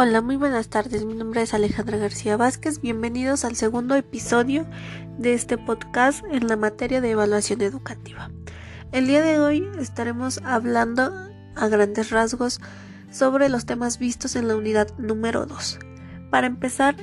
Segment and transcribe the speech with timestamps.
[0.00, 1.04] Hola, muy buenas tardes.
[1.04, 2.80] Mi nombre es Alejandra García Vázquez.
[2.80, 4.64] Bienvenidos al segundo episodio
[5.18, 8.30] de este podcast en la materia de evaluación educativa.
[8.92, 11.12] El día de hoy estaremos hablando
[11.56, 12.60] a grandes rasgos
[13.10, 15.80] sobre los temas vistos en la unidad número 2.
[16.30, 16.94] Para empezar,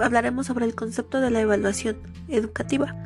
[0.00, 2.96] hablaremos sobre el concepto de la evaluación educativa.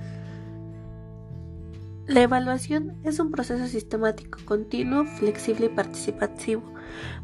[2.06, 6.73] La evaluación es un proceso sistemático, continuo, flexible y participativo,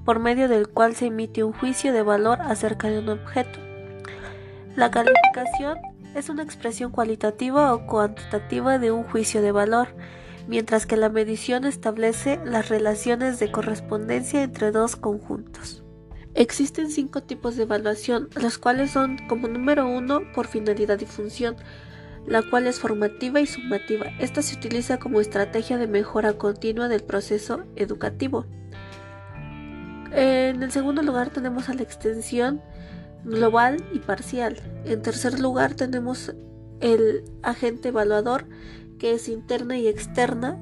[0.05, 3.59] por medio del cual se emite un juicio de valor acerca de un objeto.
[4.77, 5.79] La calificación
[6.15, 9.89] es una expresión cualitativa o cuantitativa de un juicio de valor,
[10.49, 15.85] mientras que la medición establece las relaciones de correspondencia entre dos conjuntos.
[16.35, 21.57] Existen cinco tipos de evaluación, los cuales son como número uno por finalidad y función,
[22.27, 24.07] la cual es formativa y sumativa.
[24.21, 28.47] Esta se utiliza como estrategia de mejora continua del proceso educativo.
[30.13, 32.61] En el segundo lugar tenemos a la extensión
[33.25, 34.57] global y parcial.
[34.85, 36.35] En tercer lugar tenemos
[36.81, 38.47] el agente evaluador
[38.99, 40.59] que es interna y externa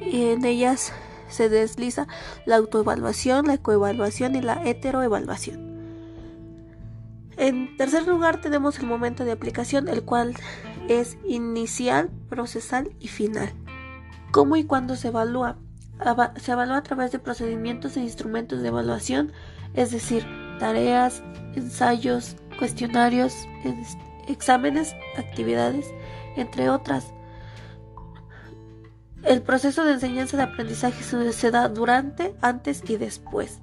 [0.00, 0.92] y en ellas
[1.28, 2.06] se desliza
[2.46, 5.72] la autoevaluación, la ecoevaluación y la heteroevaluación.
[7.36, 10.34] En tercer lugar tenemos el momento de aplicación, el cual
[10.88, 13.52] es inicial, procesal y final.
[14.30, 15.56] ¿Cómo y cuándo se evalúa?
[16.36, 19.32] Se evalúa a través de procedimientos e instrumentos de evaluación,
[19.74, 20.26] es decir,
[20.58, 21.22] tareas,
[21.54, 23.34] ensayos, cuestionarios,
[24.28, 25.86] exámenes, actividades,
[26.36, 27.12] entre otras.
[29.22, 33.60] El proceso de enseñanza de aprendizaje se da durante, antes y después.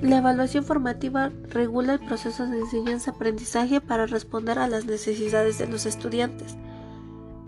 [0.00, 5.86] La evaluación formativa regula el proceso de enseñanza-aprendizaje para responder a las necesidades de los
[5.86, 6.56] estudiantes.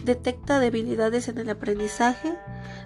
[0.05, 2.35] Detecta debilidades en el aprendizaje,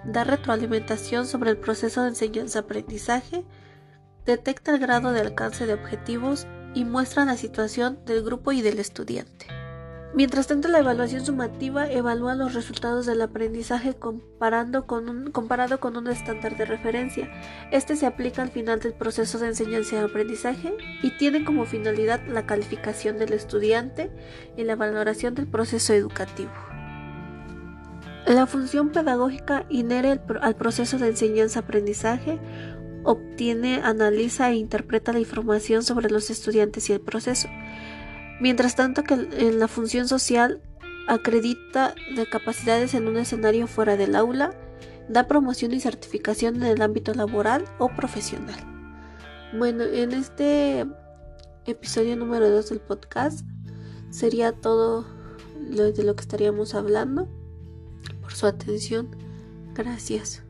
[0.03, 3.45] da retroalimentación sobre el proceso de enseñanza-aprendizaje,
[4.25, 8.79] detecta el grado de alcance de objetivos y muestra la situación del grupo y del
[8.79, 9.47] estudiante.
[10.13, 15.97] Mientras tanto, la evaluación sumativa evalúa los resultados del aprendizaje comparando con un, comparado con
[15.97, 17.29] un estándar de referencia.
[17.71, 20.73] Este se aplica al final del proceso de enseñanza y aprendizaje
[21.03, 24.09] y tiene como finalidad la calificación del estudiante
[24.55, 26.51] y la valoración del proceso educativo.
[28.25, 32.39] La función pedagógica inhere al proceso de enseñanza-aprendizaje
[33.03, 37.47] obtiene, analiza e interpreta la información sobre los estudiantes y el proceso.
[38.41, 40.61] Mientras tanto que en la función social
[41.07, 44.57] acredita de capacidades en un escenario fuera del aula,
[45.07, 48.59] da promoción y certificación en el ámbito laboral o profesional.
[49.55, 50.87] Bueno, en este
[51.65, 53.45] episodio número 2 del podcast
[54.09, 55.05] sería todo
[55.69, 57.29] lo de lo que estaríamos hablando.
[58.35, 59.15] Su atención,
[59.73, 60.44] gracias.